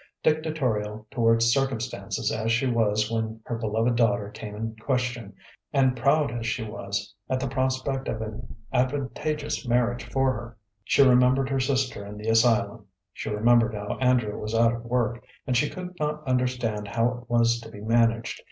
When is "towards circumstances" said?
1.11-2.31